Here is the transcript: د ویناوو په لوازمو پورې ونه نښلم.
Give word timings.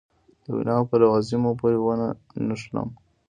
د 0.43 0.45
ویناوو 0.55 0.89
په 0.89 0.95
لوازمو 1.01 1.51
پورې 1.59 1.77
ونه 1.79 2.07
نښلم. 2.47 2.89